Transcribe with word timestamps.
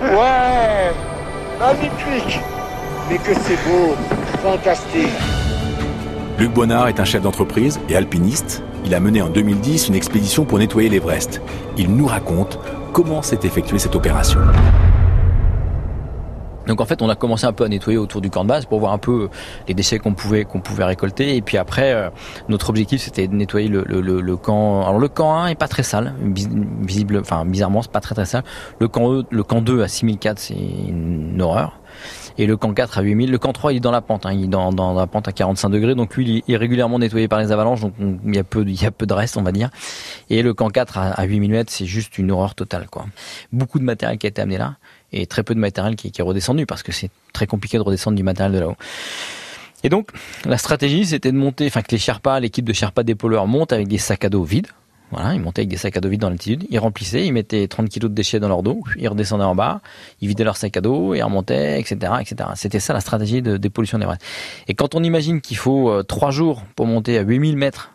Ouais, 0.00 0.92
magnifique. 1.58 2.40
Mais 3.08 3.18
que 3.18 3.34
c'est 3.34 3.58
beau, 3.68 3.94
fantastique. 4.42 5.10
Luc 6.38 6.52
Bonnard 6.52 6.88
est 6.88 7.00
un 7.00 7.04
chef 7.04 7.22
d'entreprise 7.22 7.78
et 7.88 7.96
alpiniste. 7.96 8.62
Il 8.86 8.94
a 8.94 9.00
mené 9.00 9.20
en 9.20 9.28
2010 9.28 9.88
une 9.88 9.94
expédition 9.94 10.46
pour 10.46 10.58
nettoyer 10.58 10.88
l'Everest. 10.88 11.42
Il 11.76 11.94
nous 11.94 12.06
raconte 12.06 12.58
comment 12.94 13.20
s'est 13.20 13.40
effectuée 13.44 13.78
cette 13.78 13.94
opération. 13.94 14.40
Donc 16.70 16.80
en 16.80 16.84
fait, 16.84 17.02
on 17.02 17.08
a 17.08 17.16
commencé 17.16 17.46
un 17.46 17.52
peu 17.52 17.64
à 17.64 17.68
nettoyer 17.68 17.98
autour 17.98 18.20
du 18.20 18.30
camp 18.30 18.44
de 18.44 18.48
base 18.48 18.64
pour 18.64 18.78
voir 18.78 18.92
un 18.92 18.98
peu 18.98 19.28
les 19.66 19.74
déchets 19.74 19.98
qu'on 19.98 20.14
pouvait 20.14 20.44
qu'on 20.44 20.60
pouvait 20.60 20.84
récolter. 20.84 21.34
Et 21.34 21.42
puis 21.42 21.56
après, 21.56 21.92
euh, 21.92 22.10
notre 22.48 22.70
objectif 22.70 23.00
c'était 23.00 23.26
de 23.26 23.34
nettoyer 23.34 23.66
le, 23.66 23.82
le, 23.88 24.00
le, 24.00 24.36
camp. 24.36 24.82
Alors 24.86 25.00
le 25.00 25.08
camp 25.08 25.34
1 25.34 25.48
est 25.48 25.54
pas 25.56 25.66
très 25.66 25.82
sale, 25.82 26.14
visible, 26.22 27.18
enfin 27.18 27.44
bizarrement 27.44 27.82
c'est 27.82 27.90
pas 27.90 28.00
très 28.00 28.14
très 28.14 28.24
sale. 28.24 28.44
Le 28.78 28.86
camp 28.86 29.24
le 29.28 29.42
camp 29.42 29.62
2 29.62 29.82
à 29.82 29.88
6004 29.88 30.38
c'est 30.38 30.54
une 30.54 31.42
horreur 31.42 31.80
et 32.40 32.46
le 32.46 32.56
camp 32.56 32.72
4 32.72 32.98
à 32.98 33.02
8000. 33.02 33.30
Le 33.30 33.38
camp 33.38 33.52
3 33.52 33.74
il 33.74 33.76
est 33.76 33.80
dans 33.80 33.90
la 33.90 34.00
pente, 34.00 34.24
hein, 34.24 34.32
il 34.32 34.44
est 34.44 34.48
dans, 34.48 34.72
dans 34.72 34.94
la 34.94 35.06
pente 35.06 35.28
à 35.28 35.32
45 35.32 35.68
degrés, 35.68 35.94
donc 35.94 36.16
lui 36.16 36.42
il 36.46 36.54
est 36.54 36.56
régulièrement 36.56 36.98
nettoyé 36.98 37.28
par 37.28 37.38
les 37.38 37.52
avalanches, 37.52 37.82
donc 37.82 37.92
il 38.00 38.34
y 38.34 38.38
a 38.38 38.44
peu 38.44 38.64
il 38.66 38.82
y 38.82 38.86
a 38.86 38.90
peu 38.90 39.04
de 39.04 39.12
reste 39.12 39.36
on 39.36 39.42
va 39.42 39.52
dire. 39.52 39.68
Et 40.30 40.42
le 40.42 40.54
camp 40.54 40.70
4 40.70 40.96
à, 40.98 41.24
8000 41.24 41.50
mètres 41.50 41.70
c'est 41.70 41.84
juste 41.84 42.16
une 42.16 42.30
horreur 42.30 42.54
totale 42.54 42.86
quoi. 42.90 43.04
Beaucoup 43.52 43.78
de 43.78 43.84
matériel 43.84 44.16
qui 44.18 44.26
a 44.26 44.30
été 44.30 44.40
amené 44.40 44.56
là 44.56 44.76
et 45.12 45.26
très 45.26 45.42
peu 45.42 45.54
de 45.54 45.60
matériel 45.60 45.96
qui, 45.96 46.10
qui 46.10 46.20
est 46.22 46.24
redescendu 46.24 46.64
parce 46.64 46.82
que 46.82 46.92
c'est 46.92 47.10
très 47.34 47.46
compliqué 47.46 47.76
de 47.76 47.82
redescendre 47.82 48.16
du 48.16 48.22
matériel 48.22 48.54
de 48.54 48.60
là-haut. 48.60 48.76
Et 49.82 49.88
donc, 49.88 50.10
la 50.44 50.58
stratégie, 50.58 51.06
c'était 51.06 51.32
de 51.32 51.38
monter, 51.38 51.66
enfin 51.66 51.80
que 51.80 51.90
les 51.90 51.98
Sherpas, 51.98 52.38
l'équipe 52.40 52.66
de 52.66 52.72
Sherpas 52.74 53.02
dépoleurs 53.02 53.46
monte 53.46 53.72
avec 53.72 53.88
des 53.88 53.96
sacs 53.96 54.26
à 54.26 54.28
dos 54.28 54.44
vides, 54.44 54.66
voilà, 55.10 55.34
ils 55.34 55.40
montaient 55.40 55.60
avec 55.60 55.68
des 55.70 55.76
sacs 55.76 55.96
à 55.96 56.00
dos 56.00 56.08
vides 56.08 56.20
dans 56.20 56.30
l'altitude, 56.30 56.66
ils 56.70 56.78
remplissaient, 56.78 57.26
ils 57.26 57.32
mettaient 57.32 57.66
30 57.66 57.88
kilos 57.88 58.10
de 58.10 58.14
déchets 58.14 58.38
dans 58.38 58.48
leur 58.48 58.62
dos, 58.62 58.82
ils 58.96 59.08
redescendaient 59.08 59.44
en 59.44 59.54
bas, 59.54 59.80
ils 60.20 60.28
vidaient 60.28 60.44
leur 60.44 60.56
sac 60.56 60.76
à 60.76 60.80
dos, 60.80 61.14
ils 61.14 61.22
remontaient, 61.22 61.80
etc., 61.80 62.12
etc. 62.20 62.50
C'était 62.54 62.80
ça 62.80 62.92
la 62.92 63.00
stratégie 63.00 63.42
de 63.42 63.56
dépollution 63.56 63.98
des 63.98 64.02
d'Everest. 64.02 64.22
Et 64.68 64.74
quand 64.74 64.94
on 64.94 65.02
imagine 65.02 65.40
qu'il 65.40 65.56
faut 65.56 65.90
euh, 65.90 66.02
trois 66.02 66.30
jours 66.30 66.62
pour 66.76 66.86
monter 66.86 67.18
à 67.18 67.22
8000 67.22 67.56
mètres, 67.56 67.92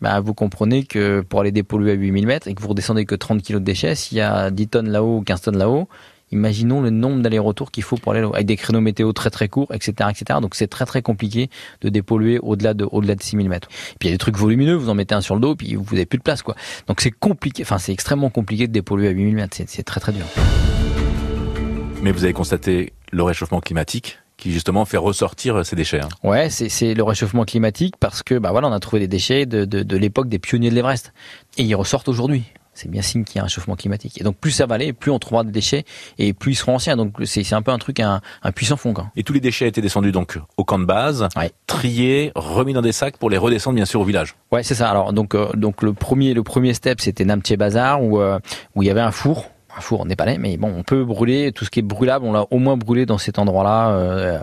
bah, 0.00 0.20
vous 0.20 0.34
comprenez 0.34 0.84
que 0.84 1.22
pour 1.22 1.40
aller 1.40 1.52
dépolluer 1.52 1.92
à 1.92 1.94
8000 1.94 2.26
mètres 2.26 2.48
et 2.48 2.54
que 2.54 2.60
vous 2.60 2.68
redescendez 2.68 3.06
que 3.06 3.14
30 3.14 3.40
kilos 3.40 3.60
de 3.60 3.64
déchets, 3.64 3.94
s'il 3.94 4.18
y 4.18 4.20
a 4.20 4.50
10 4.50 4.68
tonnes 4.68 4.90
là-haut 4.90 5.18
ou 5.18 5.22
15 5.22 5.40
tonnes 5.40 5.56
là-haut, 5.56 5.88
Imaginons 6.30 6.80
le 6.80 6.90
nombre 6.90 7.22
d'allers-retours 7.22 7.70
qu'il 7.70 7.82
faut 7.82 7.96
pour 7.96 8.12
aller 8.12 8.22
avec 8.22 8.46
des 8.46 8.56
créneaux 8.56 8.80
météo 8.80 9.12
très 9.12 9.30
très 9.30 9.48
courts, 9.48 9.72
etc., 9.72 10.10
etc. 10.10 10.40
Donc 10.40 10.54
c'est 10.54 10.66
très 10.66 10.84
très 10.84 11.02
compliqué 11.02 11.50
de 11.80 11.88
dépolluer 11.88 12.38
au-delà 12.38 12.74
de 12.74 12.86
au-delà 12.90 13.14
de 13.14 13.22
6000 13.22 13.48
mètres. 13.48 13.68
Puis 13.68 13.96
il 14.02 14.06
y 14.06 14.08
a 14.10 14.14
des 14.14 14.18
trucs 14.18 14.36
volumineux, 14.36 14.74
vous 14.74 14.88
en 14.88 14.94
mettez 14.94 15.14
un 15.14 15.20
sur 15.20 15.34
le 15.34 15.40
dos, 15.40 15.54
puis 15.54 15.74
vous 15.74 15.84
n'avez 15.92 16.06
plus 16.06 16.18
de 16.18 16.22
place, 16.22 16.42
quoi. 16.42 16.56
Donc 16.88 17.00
c'est 17.00 17.10
compliqué, 17.10 17.62
enfin 17.62 17.78
c'est 17.78 17.92
extrêmement 17.92 18.30
compliqué 18.30 18.66
de 18.66 18.72
dépolluer 18.72 19.08
à 19.08 19.10
8000 19.10 19.34
mètres. 19.34 19.56
C'est 19.66 19.82
très 19.82 20.00
très 20.00 20.12
dur. 20.12 20.24
Mais 22.02 22.12
vous 22.12 22.24
avez 22.24 22.32
constaté 22.32 22.92
le 23.12 23.22
réchauffement 23.22 23.60
climatique 23.60 24.18
qui 24.36 24.52
justement 24.52 24.84
fait 24.84 24.96
ressortir 24.96 25.64
ces 25.64 25.76
déchets. 25.76 26.00
Hein. 26.00 26.08
Ouais, 26.22 26.50
c'est 26.50 26.94
le 26.94 27.02
réchauffement 27.02 27.44
climatique 27.44 27.94
parce 27.98 28.22
que 28.22 28.36
bah 28.36 28.50
voilà, 28.50 28.68
on 28.68 28.72
a 28.72 28.80
trouvé 28.80 29.00
des 29.00 29.08
déchets 29.08 29.46
de, 29.46 29.64
de, 29.64 29.82
de 29.82 29.96
l'époque 29.96 30.28
des 30.28 30.38
pionniers 30.38 30.70
de 30.70 30.74
l'Everest 30.74 31.12
et 31.56 31.62
ils 31.62 31.74
ressortent 31.74 32.08
aujourd'hui 32.08 32.44
c'est 32.74 32.90
bien 32.90 33.02
signe 33.02 33.24
qu'il 33.24 33.36
y 33.36 33.38
a 33.38 33.42
un 33.42 33.44
réchauffement 33.44 33.76
climatique. 33.76 34.20
Et 34.20 34.24
donc 34.24 34.36
plus 34.36 34.50
ça 34.50 34.66
va 34.66 34.74
aller, 34.74 34.92
plus 34.92 35.10
on 35.10 35.18
trouvera 35.18 35.44
des 35.44 35.52
déchets 35.52 35.84
et 36.18 36.32
plus 36.32 36.52
ils 36.52 36.56
seront 36.56 36.76
anciens. 36.76 36.96
Donc 36.96 37.14
c'est 37.24 37.52
un 37.52 37.62
peu 37.62 37.70
un 37.70 37.78
truc, 37.78 38.00
un, 38.00 38.20
un 38.42 38.52
puissant 38.52 38.76
fond. 38.76 38.92
Quoi. 38.92 39.10
Et 39.16 39.22
tous 39.22 39.32
les 39.32 39.40
déchets 39.40 39.68
étaient 39.68 39.80
descendus 39.80 40.12
donc 40.12 40.38
au 40.56 40.64
camp 40.64 40.78
de 40.78 40.84
base, 40.84 41.28
triés, 41.66 42.32
remis 42.34 42.72
dans 42.72 42.82
des 42.82 42.92
sacs 42.92 43.16
pour 43.16 43.30
les 43.30 43.38
redescendre 43.38 43.76
bien 43.76 43.84
sûr 43.84 44.00
au 44.00 44.04
village. 44.04 44.34
Ouais, 44.52 44.62
c'est 44.62 44.74
ça. 44.74 44.90
Alors 44.90 45.12
donc 45.12 45.34
euh, 45.34 45.48
donc 45.54 45.82
le 45.82 45.92
premier 45.92 46.34
le 46.34 46.42
premier 46.42 46.74
step 46.74 47.00
c'était 47.00 47.24
Namche 47.24 47.52
Bazar 47.54 48.02
où 48.02 48.20
euh, 48.20 48.38
où 48.74 48.82
il 48.82 48.86
y 48.86 48.90
avait 48.90 49.00
un 49.00 49.10
four 49.10 49.50
un 49.76 49.80
four 49.80 50.06
népalais, 50.06 50.38
mais 50.38 50.56
bon, 50.56 50.72
on 50.76 50.82
peut 50.82 51.04
brûler 51.04 51.52
tout 51.52 51.64
ce 51.64 51.70
qui 51.70 51.80
est 51.80 51.82
brûlable, 51.82 52.24
on 52.24 52.32
l'a 52.32 52.46
au 52.50 52.58
moins 52.58 52.76
brûlé 52.76 53.06
dans 53.06 53.18
cet 53.18 53.38
endroit-là. 53.38 53.90
Euh. 53.90 54.38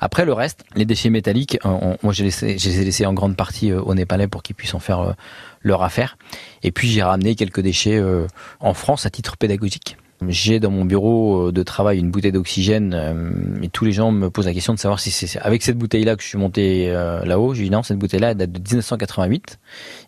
Après 0.00 0.24
le 0.24 0.32
reste, 0.32 0.64
les 0.74 0.84
déchets 0.84 1.10
métalliques, 1.10 1.58
moi 2.02 2.12
j'ai 2.12 2.24
laissé, 2.24 2.58
je 2.58 2.68
les 2.68 2.80
ai 2.80 2.84
laissés 2.84 3.06
en 3.06 3.12
grande 3.12 3.36
partie 3.36 3.72
au 3.72 3.94
Népalais 3.94 4.28
pour 4.28 4.42
qu'ils 4.42 4.56
puissent 4.56 4.74
en 4.74 4.80
faire 4.80 5.14
leur 5.62 5.82
affaire. 5.82 6.16
Et 6.62 6.72
puis 6.72 6.88
j'ai 6.88 7.02
ramené 7.02 7.34
quelques 7.34 7.60
déchets 7.60 7.98
euh, 7.98 8.26
en 8.60 8.74
France 8.74 9.06
à 9.06 9.10
titre 9.10 9.36
pédagogique. 9.36 9.96
J'ai 10.28 10.60
dans 10.60 10.70
mon 10.70 10.84
bureau 10.84 11.48
euh, 11.48 11.52
de 11.52 11.62
travail 11.62 11.98
une 11.98 12.10
bouteille 12.10 12.32
d'oxygène 12.32 12.92
euh, 12.94 13.62
et 13.62 13.68
tous 13.68 13.84
les 13.84 13.92
gens 13.92 14.10
me 14.10 14.30
posent 14.30 14.46
la 14.46 14.52
question 14.52 14.74
de 14.74 14.78
savoir 14.78 15.00
si 15.00 15.10
c'est 15.10 15.38
avec 15.38 15.62
cette 15.62 15.78
bouteille-là 15.78 16.16
que 16.16 16.22
je 16.22 16.28
suis 16.28 16.38
monté 16.38 16.90
là-haut. 17.24 17.54
J'ai 17.54 17.64
dit 17.64 17.70
non, 17.70 17.82
cette 17.82 17.98
bouteille-là 17.98 18.34
date 18.34 18.52
de 18.52 18.58
1988. 18.58 19.58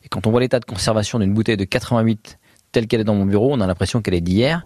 Et 0.04 0.08
quand 0.08 0.26
on 0.26 0.30
voit 0.30 0.40
l'état 0.40 0.60
de 0.60 0.64
conservation 0.64 1.18
d'une 1.18 1.32
bouteille 1.32 1.56
de 1.56 1.64
88 1.64 2.38
telle 2.72 2.86
qu'elle 2.86 3.02
est 3.02 3.04
dans 3.04 3.14
mon 3.14 3.26
bureau, 3.26 3.50
on 3.52 3.60
a 3.60 3.66
l'impression 3.66 4.00
qu'elle 4.00 4.14
est 4.14 4.20
d'hier. 4.20 4.64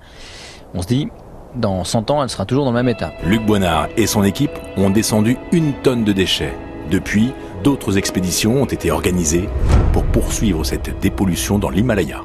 On 0.75 0.83
se 0.83 0.87
dit, 0.87 1.09
dans 1.57 1.85
100 1.85 2.11
ans, 2.11 2.23
elle 2.23 2.31
sera 2.31 2.47
toujours 2.47 2.65
dans 2.65 2.71
le 2.71 2.77
même 2.77 2.89
état. 2.89 3.13
Luc 3.25 3.45
Boinard 3.45 3.89
et 3.97 4.07
son 4.07 4.23
équipe 4.23 4.53
ont 4.77 4.91
descendu 4.91 5.37
une 5.53 5.73
tonne 5.83 6.05
de 6.05 6.13
déchets. 6.13 6.55
Depuis, 6.91 7.33
d'autres 7.65 7.99
expéditions 7.99 8.63
ont 8.63 8.67
été 8.67 8.91
organisées 8.91 9.49
pour 9.93 10.05
poursuivre 10.05 10.65
cette 10.65 11.01
dépollution 11.01 11.59
dans 11.59 11.71
l'Himalaya. 11.71 12.23